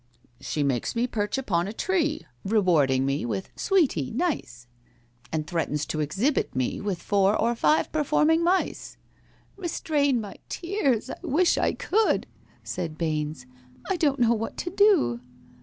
[0.39, 4.65] "She makes me perch upon a tree, Rewarding me with 'Sweety—nice!'
[5.31, 8.97] And threatens to exhibit me With four or five performing mice."
[9.57, 12.25] "Restrain my tears I wish I could"
[12.63, 13.45] (Said BAINES),
[13.91, 15.19] "I don't know what to do."